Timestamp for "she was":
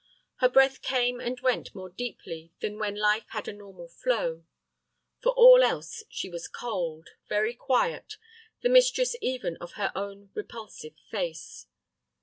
6.09-6.47